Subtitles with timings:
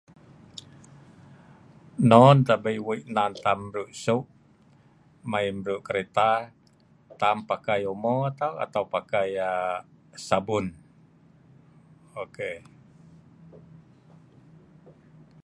[2.09, 4.19] non tabei weik nan tam bruk seu
[5.31, 6.29] mei bruk kereta
[7.21, 9.75] tam pakai omo ka atau pakai aaa
[10.27, 10.65] sabun
[12.23, 12.55] okay